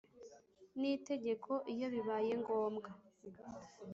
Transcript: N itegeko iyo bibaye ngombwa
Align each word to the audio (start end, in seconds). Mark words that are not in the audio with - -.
N 0.79 0.81
itegeko 0.93 1.51
iyo 1.73 1.87
bibaye 1.93 2.31
ngombwa 2.41 2.89